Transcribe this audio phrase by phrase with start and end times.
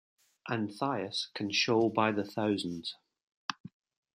[0.49, 2.95] Anthias can shoal by the thousands.